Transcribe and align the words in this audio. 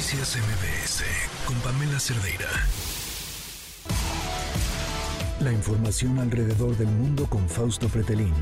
Noticias 0.00 0.34
MBS 0.38 1.04
con 1.44 1.54
Pamela 1.56 2.00
Cerdeira. 2.00 2.48
La 5.40 5.52
información 5.52 6.18
alrededor 6.18 6.74
del 6.78 6.86
mundo 6.88 7.26
con 7.26 7.46
Fausto 7.50 7.86
Pretelín. 7.88 8.32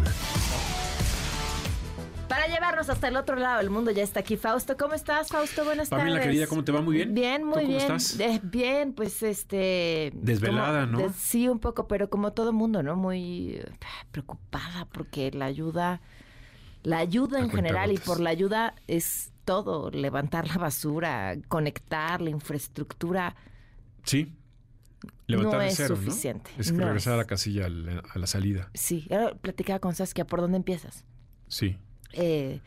Para 2.29 2.47
llevarnos 2.47 2.89
hasta 2.89 3.09
el 3.09 3.17
otro 3.17 3.35
lado 3.35 3.59
del 3.59 3.71
mundo 3.71 3.91
ya 3.91 4.05
está 4.05 4.21
aquí 4.21 4.37
Fausto. 4.37 4.77
¿Cómo 4.77 4.95
estás, 4.95 5.31
Fausto? 5.31 5.65
Buenas 5.65 5.89
Pamela, 5.89 6.11
tardes. 6.11 6.27
querida, 6.27 6.47
¿cómo 6.47 6.63
te 6.63 6.71
va? 6.71 6.81
Muy 6.81 6.95
bien. 6.95 7.13
Bien, 7.13 7.43
muy 7.43 7.55
¿Tú 7.55 7.61
cómo 7.63 7.69
bien. 7.71 7.81
estás? 7.81 8.21
Eh, 8.21 8.41
bien, 8.45 8.93
pues 8.93 9.21
este. 9.25 10.13
Desvelada, 10.15 10.87
como- 10.87 11.09
¿no? 11.09 11.13
sí, 11.19 11.49
un 11.49 11.59
poco, 11.59 11.89
pero 11.89 12.09
como 12.09 12.35
todo 12.35 12.53
mundo, 12.53 12.85
¿no? 12.85 12.95
Muy 12.95 13.55
eh, 13.57 13.65
preocupada 14.13 14.87
porque 14.93 15.33
la 15.33 15.47
ayuda, 15.47 16.03
la 16.85 16.99
ayuda 16.99 17.39
A 17.41 17.43
en 17.43 17.51
general 17.51 17.91
y 17.91 17.99
por 17.99 18.21
la 18.21 18.31
ayuda 18.31 18.77
es 18.87 19.33
todo: 19.49 19.91
levantar 19.91 20.47
la 20.47 20.59
basura, 20.59 21.37
conectar 21.49 22.21
la 22.21 22.31
infraestructura. 22.31 23.35
Sí. 24.05 24.35
Levantar 25.27 25.61
No 25.61 25.63
es 25.63 25.77
cero, 25.77 25.97
suficiente, 25.97 26.51
¿no? 26.55 26.61
Es 26.61 26.71
que 26.71 26.79
no 26.79 26.85
regresar 26.87 27.15
a 27.15 27.17
la 27.17 27.25
casilla 27.25 27.67
a 27.67 27.69
la, 27.69 28.01
a 28.01 28.19
la 28.19 28.27
salida. 28.27 28.71
Sí, 28.75 29.07
ahora 29.11 29.35
platicaba 29.35 29.79
con 29.79 29.95
Saskia, 29.95 30.27
¿por 30.27 30.41
dónde 30.41 30.57
empiezas? 30.59 31.05
Sí. 31.47 31.77
Eh, 32.13 32.61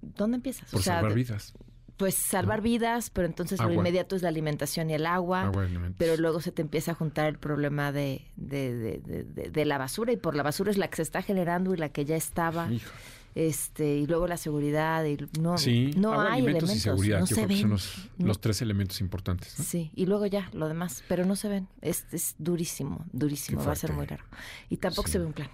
¿Dónde 0.00 0.36
empiezas? 0.36 0.70
Por 0.70 0.80
O 0.80 0.82
sea, 0.82 0.96
salvar 0.96 1.14
vidas. 1.14 1.54
Pues 1.96 2.14
salvar 2.16 2.62
vidas, 2.62 3.10
pero 3.10 3.26
entonces 3.26 3.60
lo 3.60 3.70
inmediato 3.72 4.16
es 4.16 4.22
la 4.22 4.28
alimentación 4.28 4.90
y 4.90 4.94
el 4.94 5.06
agua. 5.06 5.42
Agua 5.42 5.62
y 5.64 5.66
alimentos. 5.66 5.96
Pero 5.98 6.16
luego 6.16 6.40
se 6.40 6.50
te 6.50 6.62
empieza 6.62 6.92
a 6.92 6.94
juntar 6.94 7.28
el 7.28 7.38
problema 7.38 7.92
de, 7.92 8.22
de, 8.36 8.74
de- 8.74 8.98
de- 8.98 9.24
de- 9.24 9.50
de 9.50 9.64
la 9.64 9.78
basura 9.78 10.10
y 10.12 10.16
por 10.16 10.34
la 10.34 10.42
basura 10.42 10.70
es 10.70 10.78
la 10.78 10.88
que 10.88 10.96
se 10.96 11.02
está 11.02 11.22
generando 11.22 11.74
y 11.74 11.76
la 11.76 11.90
que 11.90 12.04
ya 12.04 12.16
estaba. 12.16 12.72
Hijo. 12.72 12.90
Este 13.34 13.96
y 13.96 14.06
luego 14.06 14.26
la 14.26 14.36
seguridad 14.36 15.04
y 15.06 15.16
no, 15.40 15.56
Sí, 15.56 15.92
no 15.96 16.12
agua, 16.12 16.32
hay 16.32 16.42
alimentos 16.42 16.64
elementos, 16.64 16.76
y 16.76 16.80
seguridad. 16.80 17.20
no 17.20 17.24
yo 17.26 17.34
se 17.34 17.34
creo 17.36 17.48
que 17.48 17.54
son 17.54 17.62
ven. 17.62 17.70
los, 17.70 18.08
los 18.18 18.40
tres 18.42 18.60
elementos 18.60 19.00
importantes. 19.00 19.58
¿no? 19.58 19.64
Sí, 19.64 19.90
y 19.94 20.04
luego 20.04 20.26
ya 20.26 20.50
lo 20.52 20.68
demás, 20.68 21.02
pero 21.08 21.24
no 21.24 21.34
se 21.34 21.48
ven. 21.48 21.66
Es, 21.80 22.04
es 22.12 22.34
durísimo, 22.38 23.06
durísimo, 23.12 23.64
va 23.64 23.72
a 23.72 23.76
ser 23.76 23.92
muy 23.94 24.06
largo. 24.06 24.26
Y 24.68 24.76
tampoco 24.76 25.06
Sí. 25.08 25.12
se 25.12 25.18
ve 25.20 25.24
un 25.26 25.32
plan. 25.32 25.48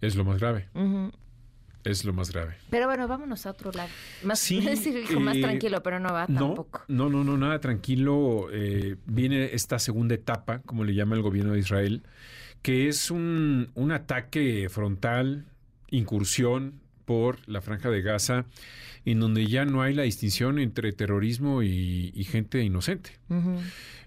Es 0.00 0.14
lo 0.16 0.24
más 0.24 0.38
grave. 0.40 0.68
Es 1.86 2.04
lo 2.04 2.12
más 2.12 2.32
grave. 2.32 2.56
Pero 2.70 2.86
bueno, 2.86 3.06
vámonos 3.06 3.46
a 3.46 3.50
otro 3.50 3.70
lado. 3.72 3.88
Más, 4.24 4.38
Sí, 4.40 4.60
dijo, 4.60 5.20
más 5.20 5.36
eh, 5.36 5.40
tranquilo, 5.42 5.82
pero 5.82 6.00
no 6.00 6.12
va 6.12 6.26
No, 6.28 6.40
tampoco. 6.48 6.82
no, 6.88 7.08
no, 7.08 7.22
no, 7.24 7.36
nada 7.36 7.60
tranquilo. 7.60 8.48
Eh, 8.52 8.96
viene 9.06 9.54
esta 9.54 9.78
segunda 9.78 10.14
etapa, 10.14 10.60
como 10.66 10.84
le 10.84 10.94
llama 10.94 11.14
el 11.16 11.22
gobierno 11.22 11.52
de 11.52 11.60
Israel, 11.60 12.02
que 12.62 12.88
es 12.88 13.10
un, 13.10 13.70
un 13.74 13.92
ataque 13.92 14.68
frontal, 14.68 15.46
incursión 15.90 16.80
por 17.06 17.38
la 17.48 17.62
franja 17.62 17.88
de 17.88 18.02
Gaza, 18.02 18.44
en 19.06 19.20
donde 19.20 19.46
ya 19.46 19.64
no 19.64 19.80
hay 19.80 19.94
la 19.94 20.02
distinción 20.02 20.58
entre 20.58 20.92
terrorismo 20.92 21.62
y, 21.62 22.12
y 22.14 22.24
gente 22.24 22.62
inocente. 22.62 23.12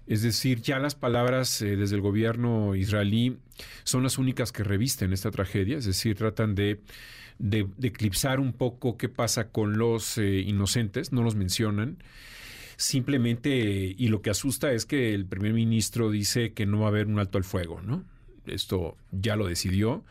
Es 0.06 0.22
decir, 0.22 0.60
ya 0.60 0.78
las 0.78 0.94
palabras 0.94 1.62
eh, 1.62 1.76
desde 1.76 1.96
el 1.96 2.02
gobierno 2.02 2.74
israelí 2.76 3.38
son 3.84 4.02
las 4.02 4.18
únicas 4.18 4.52
que 4.52 4.62
revisten 4.62 5.12
esta 5.12 5.30
tragedia, 5.30 5.78
es 5.78 5.84
decir, 5.84 6.16
tratan 6.16 6.54
de, 6.54 6.80
de, 7.38 7.66
de 7.78 7.88
eclipsar 7.88 8.40
un 8.40 8.52
poco 8.52 8.96
qué 8.96 9.08
pasa 9.08 9.48
con 9.48 9.78
los 9.78 10.18
eh, 10.18 10.40
inocentes, 10.40 11.12
no 11.12 11.22
los 11.22 11.34
mencionan. 11.34 11.96
Simplemente, 12.76 13.94
y 13.96 14.08
lo 14.08 14.22
que 14.22 14.30
asusta 14.30 14.72
es 14.72 14.86
que 14.86 15.14
el 15.14 15.26
primer 15.26 15.52
ministro 15.52 16.10
dice 16.10 16.52
que 16.54 16.64
no 16.64 16.80
va 16.80 16.86
a 16.86 16.88
haber 16.88 17.08
un 17.08 17.18
alto 17.18 17.36
al 17.36 17.44
fuego, 17.44 17.82
¿no? 17.82 18.04
Esto 18.46 18.96
ya 19.12 19.36
lo 19.36 19.46
decidió. 19.46 20.02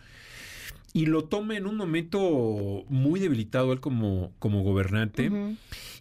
Y 0.93 1.05
lo 1.05 1.25
toma 1.25 1.55
en 1.55 1.67
un 1.67 1.77
momento 1.77 2.83
muy 2.89 3.19
debilitado 3.19 3.71
él 3.73 3.79
como, 3.79 4.33
como 4.39 4.63
gobernante. 4.63 5.31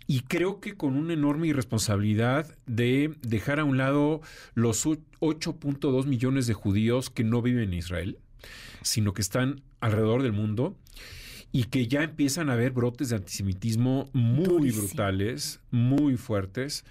Y 0.06 0.20
creo 0.20 0.60
que 0.60 0.74
con 0.74 0.96
una 0.96 1.12
enorme 1.12 1.48
irresponsabilidad 1.48 2.56
de 2.66 3.14
dejar 3.22 3.60
a 3.60 3.64
un 3.64 3.76
lado 3.76 4.22
los 4.54 4.86
o- 4.86 4.96
8.2 5.20 6.06
millones 6.06 6.46
de 6.46 6.54
judíos 6.54 7.10
que 7.10 7.24
no 7.24 7.42
viven 7.42 7.64
en 7.64 7.74
Israel, 7.74 8.18
sino 8.82 9.12
que 9.12 9.20
están 9.20 9.60
alrededor 9.80 10.22
del 10.22 10.32
mundo 10.32 10.74
y 11.52 11.64
que 11.64 11.86
ya 11.88 12.02
empiezan 12.02 12.48
a 12.48 12.54
haber 12.54 12.72
brotes 12.72 13.10
de 13.10 13.16
antisemitismo 13.16 14.08
muy 14.14 14.44
Durísimo. 14.46 14.86
brutales, 14.86 15.60
muy 15.70 16.16
fuertes. 16.16 16.84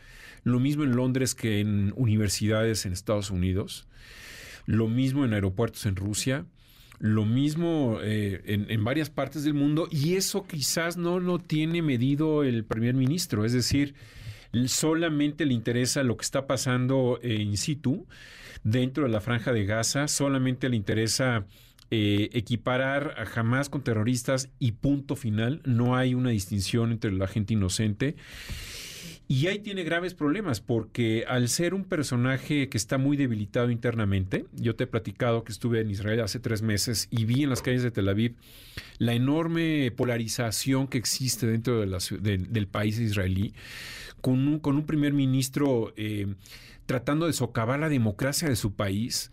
Lo 0.44 0.60
mismo 0.60 0.84
en 0.84 0.96
Londres 0.96 1.34
que 1.34 1.60
en 1.60 1.94
universidades 1.96 2.86
en 2.86 2.94
Estados 2.94 3.32
Unidos. 3.32 3.88
Lo 4.68 4.88
mismo 4.88 5.26
en 5.26 5.34
aeropuertos 5.34 5.86
en 5.88 5.96
Rusia 5.96 6.46
lo 7.00 7.26
mismo 7.26 8.00
eh, 8.02 8.42
en, 8.46 8.70
en 8.70 8.84
varias 8.84 9.10
partes 9.10 9.44
del 9.44 9.54
mundo 9.54 9.88
y 9.92 10.16
eso 10.16 10.48
quizás 10.48 10.98
no 10.98 11.20
lo 11.20 11.40
tiene 11.40 11.82
medido 11.82 12.44
el 12.44 12.64
primer 12.64 12.96
ministro, 12.96 13.46
es 13.46 13.54
decir, 13.54 13.94
solamente 14.66 15.46
le 15.46 15.54
interesa 15.54 16.04
lo 16.04 16.18
que 16.18 16.24
está 16.24 16.48
pasando 16.48 17.20
eh, 17.22 17.36
in 17.36 17.58
situ 17.58 18.08
dentro 18.64 19.04
de 19.04 19.10
la 19.10 19.22
franja 19.22 19.52
de 19.52 19.66
Gaza, 19.66 20.08
solamente 20.08 20.70
le 20.70 20.76
interesa 20.76 21.46
eh, 21.92 22.30
equiparar 22.34 23.16
a 23.18 23.40
Hamas 23.40 23.70
con 23.70 23.82
terroristas 23.84 24.50
y 24.60 24.74
punto 24.74 25.16
final, 25.16 25.62
no 25.64 25.96
hay 25.96 26.14
una 26.14 26.32
distinción 26.32 26.92
entre 26.92 27.12
la 27.12 27.28
gente 27.28 27.54
inocente. 27.54 28.16
Y 29.30 29.48
ahí 29.48 29.60
tiene 29.60 29.84
graves 29.84 30.14
problemas 30.14 30.62
porque 30.62 31.26
al 31.28 31.50
ser 31.50 31.74
un 31.74 31.84
personaje 31.84 32.70
que 32.70 32.78
está 32.78 32.98
muy 32.98 33.18
debilitado 33.18 33.70
internamente, 33.72 34.46
yo 34.54 34.76
te 34.76 34.86
he 34.86 34.88
platicado 34.88 35.44
que 35.44 35.52
estuve 35.52 35.82
en 35.82 35.92
Israel 35.92 36.22
hace 36.22 36.40
tres 36.40 36.62
meses 36.62 37.10
y 37.12 37.26
vi 37.26 37.44
en 37.44 37.50
las 37.50 37.62
calles 37.62 37.84
de 37.84 37.92
Tel 37.92 38.08
Aviv 38.08 38.36
la 39.00 39.14
enorme 39.14 39.92
polarización 39.92 40.88
que 40.88 40.98
existe 40.98 41.46
dentro 41.46 41.82
del 41.82 42.68
país 42.68 43.00
israelí, 43.00 43.54
con 44.22 44.48
un, 44.48 44.60
con 44.60 44.78
un 44.78 44.86
primer 44.86 45.12
ministro 45.12 45.94
eh, 45.98 46.28
tratando 46.86 47.28
de 47.28 47.34
socavar 47.34 47.80
la 47.80 47.90
democracia 47.90 48.48
de 48.48 48.56
su 48.56 48.76
país, 48.76 49.30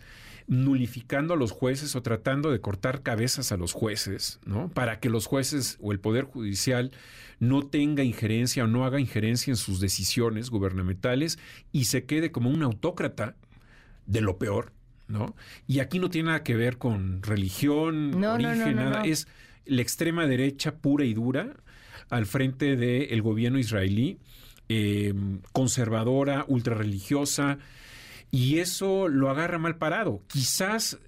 nulificando 0.46 1.34
a 1.34 1.36
los 1.36 1.52
jueces 1.52 1.96
o 1.96 2.02
tratando 2.02 2.50
de 2.50 2.60
cortar 2.60 3.02
cabezas 3.02 3.52
a 3.52 3.56
los 3.56 3.72
jueces, 3.72 4.40
¿no? 4.44 4.68
Para 4.68 5.00
que 5.00 5.08
los 5.08 5.26
jueces 5.26 5.78
o 5.80 5.92
el 5.92 6.00
Poder 6.00 6.24
Judicial 6.24 6.92
no 7.38 7.66
tenga 7.66 8.04
injerencia 8.04 8.64
o 8.64 8.66
no 8.66 8.84
haga 8.84 9.00
injerencia 9.00 9.50
en 9.50 9.56
sus 9.56 9.80
decisiones 9.80 10.50
gubernamentales 10.50 11.38
y 11.72 11.86
se 11.86 12.04
quede 12.04 12.30
como 12.30 12.50
un 12.50 12.62
autócrata 12.62 13.36
de 14.06 14.20
lo 14.20 14.38
peor, 14.38 14.72
¿no? 15.08 15.34
Y 15.66 15.80
aquí 15.80 15.98
no 15.98 16.10
tiene 16.10 16.26
nada 16.28 16.42
que 16.42 16.56
ver 16.56 16.78
con 16.78 17.22
religión, 17.22 18.20
No, 18.20 18.34
origen, 18.34 18.58
no, 18.58 18.66
no, 18.66 18.90
nada. 18.90 19.02
Es 19.04 19.26
la 19.64 19.82
extrema 19.82 20.26
derecha 20.26 20.76
pura 20.76 21.04
y 21.04 21.14
dura 21.14 21.56
al 22.10 22.26
frente 22.26 22.76
del 22.76 23.22
gobierno 23.22 23.58
israelí, 23.58 24.18
eh, 24.68 25.14
conservadora, 25.52 26.44
ultrarreligiosa, 26.48 27.58
y 28.30 28.58
eso 28.58 29.08
lo 29.08 29.30
agarra 29.30 29.58
mal 29.58 29.76
parado. 29.76 30.22
Quizás 30.26 30.98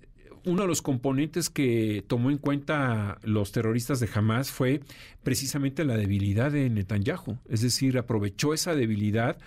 uno 0.47 0.63
de 0.63 0.69
los 0.69 0.81
componentes 0.81 1.51
que 1.51 2.05
tomó 2.07 2.31
en 2.31 2.39
cuenta 2.39 3.19
los 3.25 3.51
terroristas 3.51 3.99
de 3.99 4.09
Hamas 4.15 4.53
fue 4.53 4.81
precisamente 5.25 5.85
la 5.85 5.97
debilidad 5.97 6.53
de 6.53 6.71
Netanyahu. 6.71 7.39
Es 7.49 7.63
decir, 7.63 7.99
aprovechó 7.99 8.55
esa 8.55 8.77
debilidad 8.77 9.39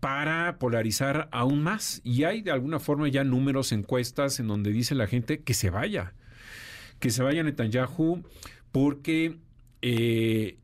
para 0.00 0.58
polarizar 0.58 1.28
aún 1.30 1.62
más. 1.62 2.00
Y 2.04 2.24
hay 2.24 2.40
de 2.40 2.50
alguna 2.50 2.80
forma 2.80 3.06
ya 3.08 3.22
números, 3.22 3.70
encuestas 3.70 4.40
en 4.40 4.48
donde 4.48 4.72
dice 4.72 4.94
la 4.94 5.06
gente 5.06 5.42
que 5.42 5.52
se 5.52 5.68
vaya. 5.68 6.14
Que 6.98 7.10
se 7.10 7.22
vaya 7.22 7.42
Netanyahu 7.42 8.22
porque 8.72 9.36
eh, 9.82 10.56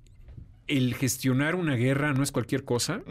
el 0.69 0.95
gestionar 0.95 1.55
una 1.55 1.75
guerra 1.75 2.13
no 2.13 2.23
es 2.23 2.33
cualquier 2.33 2.65
cosa. 2.65 3.03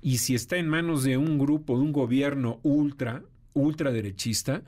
Y 0.00 0.18
si 0.18 0.34
está 0.34 0.56
en 0.56 0.68
manos 0.68 1.02
de 1.04 1.16
un 1.16 1.38
grupo, 1.38 1.76
de 1.76 1.82
un 1.82 1.92
gobierno 1.92 2.60
ultra, 2.62 3.22
ultraderechista, 3.52 4.62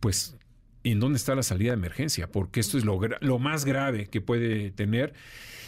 pues 0.00 0.36
¿en 0.84 1.00
dónde 1.00 1.16
está 1.16 1.34
la 1.34 1.42
salida 1.42 1.70
de 1.70 1.78
emergencia? 1.78 2.30
Porque 2.30 2.60
esto 2.60 2.78
es 2.78 2.84
lo 2.84 3.38
más 3.38 3.64
grave 3.64 4.06
que 4.06 4.20
puede 4.20 4.70
tener. 4.70 5.14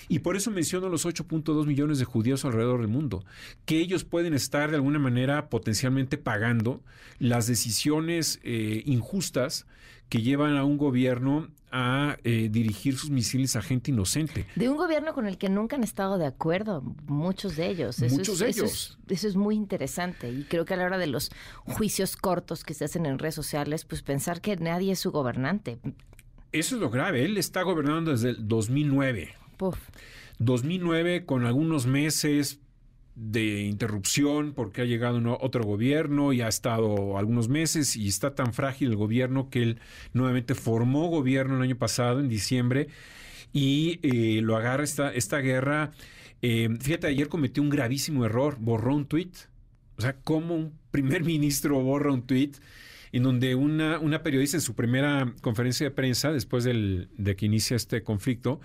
Y 0.09 0.20
por 0.20 0.37
eso 0.37 0.50
menciono 0.50 0.88
los 0.88 1.06
8.2 1.06 1.66
millones 1.66 1.98
de 1.98 2.04
judíos 2.04 2.44
alrededor 2.44 2.81
del 2.81 2.89
mundo, 2.89 3.24
que 3.65 3.78
ellos 3.80 4.04
pueden 4.04 4.34
estar 4.34 4.71
de 4.71 4.77
alguna 4.77 4.98
manera 4.98 5.48
potencialmente 5.48 6.18
pagando 6.18 6.83
las 7.18 7.47
decisiones 7.47 8.41
eh, 8.42 8.83
injustas 8.86 9.66
que 10.09 10.21
llevan 10.22 10.56
a 10.56 10.65
un 10.65 10.77
gobierno 10.77 11.48
a 11.72 12.18
eh, 12.22 12.48
dirigir 12.53 12.97
sus 12.97 13.10
misiles 13.10 13.56
a 13.56 13.62
gente 13.62 13.91
inocente. 13.91 14.47
De 14.54 14.68
un 14.68 14.77
gobierno 14.77 15.12
con 15.12 15.27
el 15.27 15.39
que 15.39 15.48
nunca 15.48 15.74
han 15.74 15.83
estado 15.83 16.18
de 16.18 16.27
acuerdo, 16.27 16.83
muchos 17.07 17.57
de 17.57 17.66
ellos. 17.68 18.00
Eso 18.00 18.15
Muchos 18.15 18.34
es, 18.34 18.39
de 18.41 18.48
eso 18.50 18.65
ellos. 18.65 18.98
es- 19.09 19.12
Eso 19.18 19.28
es, 19.28 19.34
muy 19.36 19.57
interesante. 19.57 20.30
Y 20.30 20.45
creo 20.45 20.65
que 20.66 20.74
a 20.74 20.77
la 20.77 20.84
hora 20.84 20.98
de 20.98 21.09
los 21.09 21.33
juicios 21.65 22.16
cortos 22.16 22.62
que 22.62 22.74
se 22.74 22.84
hacen 22.84 23.07
en 23.07 23.18
redes 23.18 23.34
sociales, 23.34 23.84
pues 23.84 24.03
pensar 24.03 24.41
que 24.41 24.54
nadie 24.57 24.92
es 24.92 25.00
su 25.00 25.10
gobernante. 25.10 25.78
Eso 26.53 26.77
es 26.77 26.80
lo 26.80 26.91
grave. 26.91 27.24
Él 27.24 27.36
está 27.39 27.62
gobernando 27.62 28.12
desde 28.12 28.30
el 28.30 28.47
2009. 28.47 29.34
Puf. 29.56 29.78
2009 30.39 31.24
con 31.24 31.45
algunos 31.45 31.86
meses 31.86 32.60
de 33.15 33.62
interrupción 33.62 34.53
porque 34.54 34.83
ha 34.83 34.84
llegado 34.84 35.39
otro 35.41 35.62
gobierno 35.62 36.33
y 36.33 36.41
ha 36.41 36.48
estado 36.48 37.16
algunos 37.16 37.48
meses 37.48 37.95
y 37.97 38.09
está 38.09 38.34
tan 38.34 38.53
frágil 38.53 38.91
el 38.91 38.97
gobierno 38.97 39.51
que 39.51 39.62
él 39.62 39.80
nuevamente 40.12 40.54
formó 40.54 41.09
gobierno 41.09 41.56
el 41.56 41.62
año 41.62 41.77
pasado, 41.77 42.21
en 42.21 42.28
diciembre, 42.28 42.89
y 43.53 44.01
eh, 44.03 44.42
lo 44.42 44.56
agarra 44.56 44.84
esta, 44.84 45.12
esta 45.12 45.39
guerra 45.39 45.92
Eh, 46.47 46.68
fíjate, 46.78 47.07
ayer 47.07 47.28
cometió 47.30 47.62
un 47.62 47.71
gravísimo 47.71 48.27
error, 48.27 48.59
borró 48.60 48.95
un 48.95 49.07
tuit. 49.07 49.34
O 49.97 50.03
sea, 50.03 50.15
¿cómo 50.21 50.54
un 50.54 50.78
primer 50.91 51.24
ministro 51.33 51.80
borra 51.80 52.12
un 52.12 52.27
tuit 52.27 52.59
en 53.12 53.22
donde 53.22 53.54
una, 53.54 53.98
una 53.98 54.22
periodista 54.22 54.59
en 54.59 54.60
su 54.60 54.74
primera 54.74 55.33
conferencia 55.41 55.86
de 55.86 55.91
prensa, 55.92 56.33
después 56.33 56.65
del, 56.65 57.09
de 57.16 57.34
que 57.34 57.47
inicia 57.47 57.77
este 57.77 58.03
conflicto, 58.03 58.60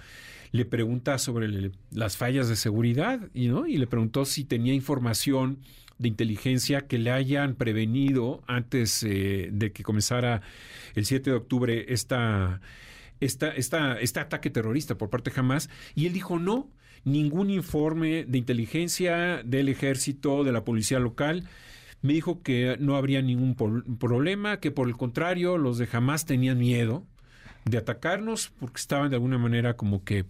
le 0.51 0.65
pregunta 0.65 1.17
sobre 1.17 1.71
las 1.91 2.17
fallas 2.17 2.49
de 2.49 2.55
seguridad 2.55 3.29
y, 3.33 3.47
¿no? 3.47 3.67
y 3.67 3.77
le 3.77 3.87
preguntó 3.87 4.25
si 4.25 4.43
tenía 4.43 4.73
información 4.73 5.59
de 5.99 6.07
inteligencia 6.07 6.87
que 6.87 6.97
le 6.97 7.11
hayan 7.11 7.55
prevenido 7.55 8.41
antes 8.47 9.03
eh, 9.03 9.49
de 9.51 9.71
que 9.71 9.83
comenzara 9.83 10.41
el 10.95 11.05
7 11.05 11.29
de 11.29 11.35
octubre 11.35 11.85
esta, 11.89 12.61
esta, 13.19 13.49
esta, 13.49 13.99
este 13.99 14.19
ataque 14.19 14.49
terrorista 14.49 14.97
por 14.97 15.09
parte 15.09 15.29
de 15.29 15.39
Hamas. 15.39 15.69
Y 15.95 16.07
él 16.07 16.13
dijo, 16.13 16.39
no, 16.39 16.69
ningún 17.03 17.49
informe 17.49 18.23
de 18.25 18.37
inteligencia 18.37 19.43
del 19.43 19.67
ejército, 19.67 20.43
de 20.45 20.53
la 20.53 20.63
policía 20.63 20.99
local. 20.99 21.47
Me 22.01 22.13
dijo 22.13 22.41
que 22.41 22.77
no 22.79 22.95
habría 22.95 23.21
ningún 23.21 23.55
problema, 23.99 24.61
que 24.61 24.71
por 24.71 24.87
el 24.87 24.95
contrario, 24.95 25.57
los 25.57 25.77
de 25.77 25.89
Hamas 25.91 26.25
tenían 26.25 26.57
miedo 26.57 27.05
de 27.65 27.77
atacarnos 27.77 28.51
porque 28.57 28.77
estaban 28.77 29.09
de 29.09 29.17
alguna 29.17 29.37
manera 29.37 29.75
como 29.75 30.05
que 30.05 30.25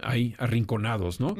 ahí 0.00 0.34
arrinconados, 0.38 1.20
¿no? 1.20 1.36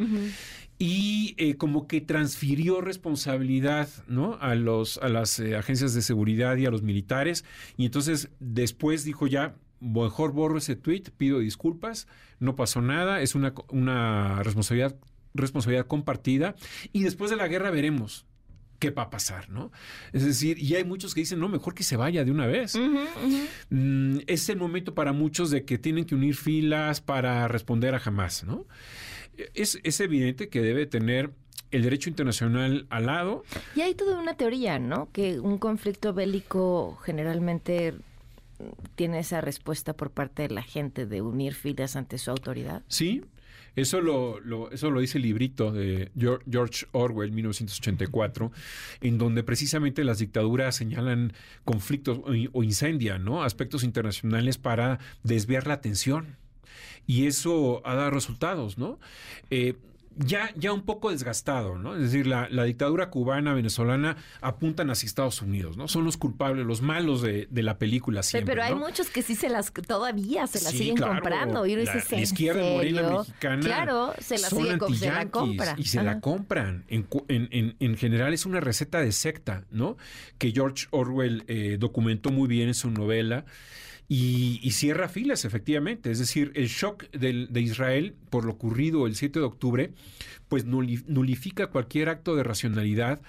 Y 0.78 1.34
eh, 1.38 1.56
como 1.56 1.86
que 1.86 2.00
transfirió 2.00 2.80
responsabilidad, 2.80 3.88
¿no? 4.08 4.38
A 4.40 4.54
los 4.54 4.98
a 4.98 5.08
las 5.08 5.38
eh, 5.38 5.56
agencias 5.56 5.94
de 5.94 6.02
seguridad 6.02 6.56
y 6.56 6.66
a 6.66 6.70
los 6.70 6.82
militares. 6.82 7.44
Y 7.76 7.86
entonces 7.86 8.30
después 8.40 9.04
dijo 9.04 9.26
ya, 9.26 9.56
mejor 9.80 10.32
borro 10.32 10.58
ese 10.58 10.76
tweet, 10.76 11.04
pido 11.16 11.38
disculpas, 11.38 12.08
no 12.40 12.56
pasó 12.56 12.82
nada, 12.82 13.20
es 13.22 13.34
una, 13.34 13.54
una 13.70 14.42
responsabilidad, 14.42 14.96
responsabilidad 15.34 15.86
compartida. 15.86 16.54
Y 16.92 17.02
después 17.02 17.30
de 17.30 17.36
la 17.36 17.48
guerra 17.48 17.70
veremos 17.70 18.26
qué 18.78 18.90
va 18.90 19.02
a 19.02 19.10
pasar, 19.10 19.48
¿no? 19.50 19.72
Es 20.12 20.24
decir, 20.24 20.58
y 20.58 20.74
hay 20.74 20.84
muchos 20.84 21.14
que 21.14 21.20
dicen, 21.20 21.38
no, 21.38 21.48
mejor 21.48 21.74
que 21.74 21.82
se 21.82 21.96
vaya 21.96 22.24
de 22.24 22.30
una 22.30 22.46
vez. 22.46 22.76
Mm, 23.70 24.18
es 24.26 24.48
el 24.48 24.58
momento 24.58 24.94
para 24.94 25.12
muchos 25.12 25.50
de 25.50 25.64
que 25.64 25.78
tienen 25.78 26.04
que 26.04 26.14
unir 26.14 26.34
filas 26.34 27.00
para 27.00 27.48
responder 27.48 27.94
a 27.94 27.98
jamás, 27.98 28.44
¿no? 28.44 28.66
Es, 29.54 29.78
es 29.82 30.00
evidente 30.00 30.48
que 30.48 30.62
debe 30.62 30.86
tener 30.86 31.30
el 31.70 31.82
derecho 31.82 32.08
internacional 32.08 32.86
al 32.90 33.06
lado. 33.06 33.44
Y 33.74 33.80
hay 33.80 33.94
toda 33.94 34.18
una 34.18 34.36
teoría, 34.36 34.78
¿no? 34.78 35.10
Que 35.12 35.40
un 35.40 35.58
conflicto 35.58 36.14
bélico 36.14 36.96
generalmente 37.04 37.94
tiene 38.94 39.18
esa 39.18 39.40
respuesta 39.40 39.92
por 39.92 40.10
parte 40.10 40.42
de 40.42 40.50
la 40.50 40.62
gente 40.62 41.06
de 41.06 41.22
unir 41.22 41.54
filas 41.54 41.96
ante 41.96 42.18
su 42.18 42.30
autoridad. 42.30 42.82
Sí, 42.88 43.22
eso 43.76 44.00
lo, 44.00 44.70
eso 44.70 44.90
lo 44.90 45.00
dice 45.00 45.18
el 45.18 45.22
librito 45.22 45.70
de 45.70 46.10
George 46.50 46.86
Orwell, 46.92 47.30
1984, 47.30 48.50
en 49.02 49.18
donde 49.18 49.42
precisamente 49.42 50.02
las 50.02 50.18
dictaduras 50.18 50.74
señalan 50.74 51.34
conflictos 51.64 52.20
o, 52.24 52.62
incendian 52.62 53.24
¿no? 53.24 53.44
aspectos 53.44 53.84
internacionales 53.84 54.56
para 54.56 54.98
desviar 55.22 55.66
la 55.66 55.74
atención. 55.74 56.36
Y 57.06 57.26
eso 57.26 57.82
ha 57.84 57.94
dado 57.94 58.10
resultados, 58.10 58.78
¿no? 58.78 58.98
Eh, 59.50 59.74
ya, 60.16 60.50
ya 60.56 60.72
un 60.72 60.82
poco 60.82 61.10
desgastado, 61.10 61.76
¿no? 61.76 61.94
Es 61.94 62.00
decir, 62.00 62.26
la, 62.26 62.48
dictadura 62.64 63.10
cubana, 63.10 63.52
venezolana 63.54 64.16
apuntan 64.40 64.90
hacia 64.90 65.06
Estados 65.06 65.42
Unidos, 65.42 65.76
¿no? 65.76 65.88
Son 65.88 66.04
los 66.04 66.16
culpables, 66.16 66.66
los 66.66 66.80
malos 66.80 67.20
de, 67.22 67.48
la 67.50 67.78
película 67.78 68.22
siempre. 68.22 68.54
Pero, 68.54 68.62
hay 68.64 68.74
muchos 68.74 69.10
que 69.10 69.22
sí 69.22 69.34
se 69.34 69.48
las, 69.48 69.72
todavía 69.72 70.46
se 70.46 70.62
las 70.62 70.72
siguen 70.72 70.96
comprando. 70.96 71.66
Y 71.66 71.76
la, 71.76 71.94
la 72.10 72.20
izquierda 72.20 72.62
morena 72.62 73.10
mexicana. 73.10 73.62
Claro, 73.62 74.14
se 74.18 74.38
la 74.38 74.48
siguen 74.48 74.78
se 74.94 75.10
la. 75.10 75.74
Y 75.76 75.84
se 75.84 76.02
la 76.02 76.20
compran. 76.20 76.84
En, 76.88 77.06
en, 77.28 77.76
en, 77.78 77.96
general 77.96 78.32
es 78.32 78.46
una 78.46 78.60
receta 78.60 79.00
de 79.00 79.12
secta, 79.12 79.64
¿no? 79.70 79.96
Que 80.38 80.52
George 80.52 80.86
Orwell 80.90 81.44
eh, 81.48 81.76
documentó 81.78 82.30
muy 82.30 82.48
bien 82.48 82.68
en 82.68 82.74
su 82.74 82.90
novela. 82.90 83.44
Y, 84.08 84.70
cierra 84.70 85.08
filas, 85.08 85.44
efectivamente. 85.44 86.10
Es 86.10 86.18
decir, 86.18 86.52
el 86.54 86.68
shock 86.68 87.10
de 87.10 87.60
Israel 87.60 88.14
por 88.30 88.44
lo 88.44 88.52
ocurrido 88.52 89.06
el 89.06 89.14
7 89.14 89.38
de 89.38 89.44
octubre, 89.46 89.92
pues 90.48 90.64
nulifica 90.64 91.68
cualquier 91.68 92.08
acto 92.08 92.36
de 92.36 92.44
racionalidad 92.44 93.20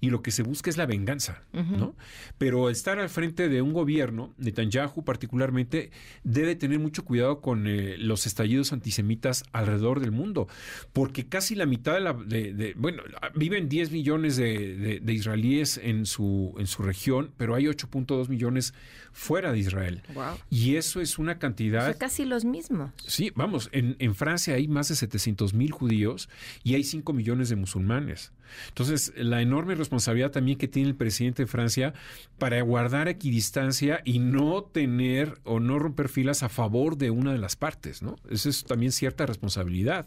y 0.00 0.10
lo 0.10 0.22
que 0.22 0.30
se 0.30 0.42
busca 0.42 0.70
es 0.70 0.76
la 0.76 0.86
venganza, 0.86 1.42
¿no? 1.52 1.94
Pero 2.38 2.68
estar 2.68 2.98
al 2.98 3.08
frente 3.08 3.48
de 3.48 3.62
un 3.62 3.72
gobierno, 3.72 4.34
Netanyahu 4.38 5.04
particularmente, 5.04 5.90
debe 6.24 6.56
tener 6.56 6.78
mucho 6.80 7.04
cuidado 7.04 7.40
con 7.40 7.66
eh, 7.66 7.96
los 7.98 8.26
estallidos 8.26 8.72
antisemitas 8.72 9.44
alrededor 9.52 10.00
del 10.00 10.10
mundo, 10.10 10.48
porque 10.92 11.26
casi 11.26 11.54
la 11.54 11.66
mitad 11.66 11.94
de 11.94 12.00
la... 12.00 12.12
De, 12.14 12.74
bueno, 12.76 13.02
viven 13.34 13.68
10 13.68 13.92
millones 13.92 14.36
de, 14.36 15.00
israelíes 15.06 15.78
en 15.78 16.06
su, 16.06 16.54
en 16.58 16.66
su 16.66 16.82
región, 16.82 17.32
pero 17.36 17.54
hay 17.54 17.66
8.2 17.66 18.28
millones 18.28 18.74
fuera 19.12 19.52
de 19.52 19.58
Israel. 19.58 20.02
Y 20.50 20.76
eso 20.76 21.00
es 21.00 21.18
una 21.18 21.38
cantidad... 21.38 21.96
casi 21.98 22.24
los 22.24 22.44
mismos. 22.44 22.90
Sí, 23.06 23.32
vamos, 23.34 23.68
en, 23.72 23.96
en 23.98 24.14
Francia 24.14 24.54
hay 24.54 24.68
más 24.68 24.88
de 24.88 24.96
700 24.96 25.54
mil 25.54 25.70
judíos 25.70 26.28
y 26.62 26.74
hay 26.74 26.84
5 26.84 27.12
millones 27.12 27.48
de 27.48 27.56
musulmanes. 27.56 28.32
Entonces, 28.68 29.12
la 29.16 29.42
enorme 29.42 29.74
responsabilidad 29.74 30.30
también 30.30 30.58
que 30.58 30.68
tiene 30.68 30.88
el 30.88 30.94
presidente 30.94 31.42
de 31.42 31.46
Francia 31.46 31.94
para 32.38 32.60
guardar 32.62 33.08
equidistancia 33.08 34.00
y 34.04 34.18
no 34.18 34.62
tener 34.62 35.38
o 35.44 35.60
no 35.60 35.78
romper 35.78 36.08
filas 36.08 36.42
a 36.42 36.48
favor 36.48 36.96
de 36.96 37.10
una 37.10 37.32
de 37.32 37.38
las 37.38 37.56
partes, 37.56 38.02
¿no? 38.02 38.16
Eso 38.30 38.48
es 38.48 38.64
también 38.64 38.92
cierta 38.92 39.26
responsabilidad. 39.26 40.06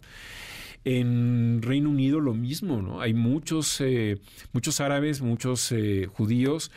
En 0.83 1.61
Reino 1.61 1.89
Unido 1.89 2.19
lo 2.19 2.33
mismo, 2.33 2.81
¿no? 2.81 3.01
Hay 3.01 3.13
muchos, 3.13 3.81
eh, 3.81 4.19
muchos 4.53 4.79
árabes, 4.79 5.21
muchos 5.21 5.71
eh, 5.71 6.07
judíos 6.11 6.71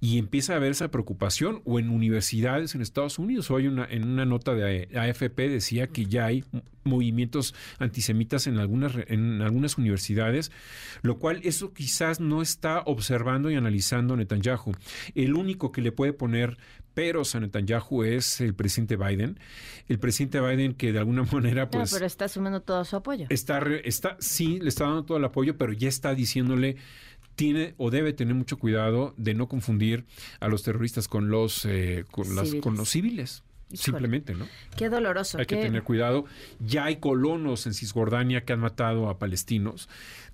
y 0.00 0.18
empieza 0.18 0.54
a 0.54 0.56
haber 0.56 0.70
esa 0.70 0.90
preocupación 0.90 1.60
o 1.64 1.78
en 1.78 1.90
universidades 1.90 2.74
en 2.74 2.80
Estados 2.80 3.18
Unidos. 3.18 3.50
Hoy 3.50 3.66
una, 3.66 3.84
en 3.84 4.08
una 4.08 4.24
nota 4.24 4.54
de 4.54 4.88
AFP 4.96 5.48
decía 5.48 5.88
que 5.88 6.06
ya 6.06 6.24
hay 6.24 6.44
movimientos 6.84 7.54
antisemitas 7.78 8.46
en 8.46 8.58
algunas, 8.58 8.92
en 9.08 9.42
algunas 9.42 9.76
universidades, 9.76 10.50
lo 11.02 11.18
cual 11.18 11.40
eso 11.44 11.74
quizás 11.74 12.18
no 12.18 12.40
está 12.40 12.80
observando 12.86 13.50
y 13.50 13.56
analizando 13.56 14.16
Netanyahu. 14.16 14.72
El 15.14 15.34
único 15.34 15.70
que 15.70 15.82
le 15.82 15.92
puede 15.92 16.14
poner 16.14 16.56
peros 16.94 17.34
a 17.34 17.40
Netanyahu 17.40 18.04
es 18.04 18.40
el 18.40 18.54
presidente 18.54 18.96
Biden. 18.96 19.38
El 19.88 19.98
presidente 19.98 20.40
Biden 20.40 20.74
que 20.74 20.92
de 20.92 20.98
alguna 20.98 21.22
manera 21.32 21.70
pues... 21.70 21.92
No, 21.92 21.96
pero 21.96 22.06
está 22.06 22.24
asumiendo 22.24 22.62
todo 22.62 22.84
su 22.84 22.96
apoyo. 22.96 23.26
Está, 23.28 23.60
está, 23.84 24.16
sí, 24.18 24.58
le 24.60 24.68
está 24.68 24.84
dando 24.84 25.04
todo 25.04 25.18
el 25.18 25.24
apoyo, 25.24 25.58
pero 25.58 25.72
ya 25.72 25.88
está 25.88 26.14
diciéndole 26.14 26.76
tiene 27.40 27.72
o 27.78 27.90
debe 27.90 28.12
tener 28.12 28.34
mucho 28.34 28.58
cuidado 28.58 29.14
de 29.16 29.32
no 29.32 29.48
confundir 29.48 30.04
a 30.40 30.48
los 30.48 30.62
terroristas 30.62 31.08
con 31.08 31.30
los, 31.30 31.64
eh, 31.64 32.04
con, 32.10 32.36
las, 32.36 32.54
con 32.56 32.76
los 32.76 32.90
civiles. 32.90 33.44
Simplemente, 33.72 34.34
¿no? 34.34 34.46
Qué 34.76 34.90
doloroso. 34.90 35.38
Hay 35.38 35.46
que 35.46 35.56
tener 35.56 35.82
cuidado. 35.82 36.26
Ya 36.58 36.84
hay 36.84 36.96
colonos 36.96 37.66
en 37.66 37.72
Cisjordania 37.72 38.44
que 38.44 38.52
han 38.52 38.60
matado 38.60 39.08
a 39.08 39.18
palestinos. 39.18 39.88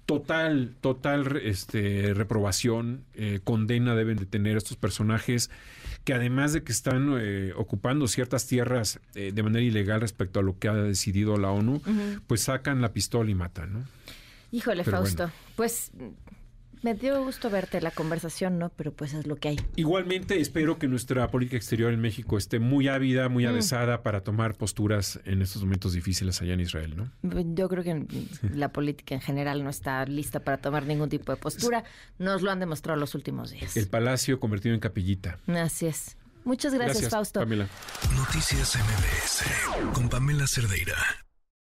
Total, 0.04 0.74
total 0.80 1.36
este, 1.36 2.12
reprobación, 2.12 3.04
eh, 3.14 3.38
condena 3.44 3.94
deben 3.94 4.16
de 4.16 4.26
tener 4.26 4.56
estos 4.56 4.76
personajes 4.76 5.48
que 6.02 6.12
además 6.12 6.54
de 6.54 6.64
que 6.64 6.72
están 6.72 7.16
eh, 7.20 7.52
ocupando 7.56 8.08
ciertas 8.08 8.48
tierras 8.48 8.98
de 9.14 9.42
manera 9.44 9.64
ilegal 9.64 10.00
respecto 10.00 10.40
a 10.40 10.42
lo 10.42 10.58
que 10.58 10.66
ha 10.68 10.74
decidido 10.74 11.36
la 11.36 11.50
ONU, 11.50 11.82
pues 12.26 12.42
sacan 12.42 12.80
la 12.80 12.92
pistola 12.92 13.30
y 13.30 13.34
matan, 13.34 13.72
¿no? 13.72 13.84
Híjole, 14.50 14.84
Fausto. 14.84 15.30
Pues 15.56 15.90
me 16.82 16.94
dio 16.94 17.22
gusto 17.24 17.50
verte 17.50 17.80
la 17.80 17.90
conversación, 17.90 18.58
¿no? 18.58 18.70
Pero 18.70 18.92
pues 18.92 19.14
es 19.14 19.26
lo 19.26 19.36
que 19.36 19.48
hay. 19.48 19.60
Igualmente 19.76 20.40
espero 20.40 20.78
que 20.78 20.88
nuestra 20.88 21.28
política 21.30 21.56
exterior 21.56 21.92
en 21.92 22.00
México 22.00 22.38
esté 22.38 22.58
muy 22.58 22.88
ávida, 22.88 23.28
muy 23.28 23.44
mm. 23.44 23.48
avesada 23.48 24.02
para 24.02 24.22
tomar 24.22 24.54
posturas 24.54 25.20
en 25.24 25.42
estos 25.42 25.62
momentos 25.62 25.92
difíciles 25.92 26.40
allá 26.42 26.54
en 26.54 26.60
Israel, 26.60 26.96
¿no? 26.96 27.10
Yo 27.54 27.68
creo 27.68 27.82
que 27.82 28.06
la 28.54 28.72
política 28.72 29.14
en 29.14 29.20
general 29.20 29.64
no 29.64 29.70
está 29.70 30.04
lista 30.04 30.40
para 30.40 30.58
tomar 30.58 30.86
ningún 30.86 31.08
tipo 31.08 31.32
de 31.32 31.38
postura. 31.38 31.84
Nos 32.18 32.42
lo 32.42 32.50
han 32.50 32.60
demostrado 32.60 32.98
los 32.98 33.14
últimos 33.14 33.50
días. 33.50 33.76
El 33.76 33.88
palacio 33.88 34.40
convertido 34.40 34.74
en 34.74 34.80
capillita. 34.80 35.38
Así 35.46 35.86
es. 35.86 36.16
Muchas 36.44 36.72
gracias, 36.72 36.98
gracias 37.00 37.12
Fausto. 37.12 37.40
Pamela. 37.40 37.68
Noticias 38.14 38.76
MBS 38.76 39.92
con 39.92 40.08
Pamela 40.08 40.46
Cerdeira. 40.46 41.25